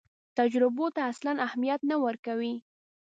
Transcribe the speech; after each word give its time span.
تجربو 0.37 0.85
ته 0.95 1.01
اصلاً 1.11 1.33
اهمیت 1.47 1.81
نه 1.89 1.95
ورکوي. 2.05 2.53